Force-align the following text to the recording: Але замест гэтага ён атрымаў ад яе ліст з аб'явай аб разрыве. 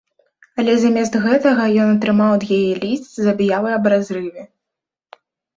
Але 0.61 0.73
замест 0.83 1.17
гэтага 1.25 1.67
ён 1.83 1.93
атрымаў 1.97 2.31
ад 2.37 2.43
яе 2.57 2.73
ліст 2.83 3.21
з 3.23 3.31
аб'явай 3.35 3.73
аб 3.79 3.85
разрыве. 3.97 4.43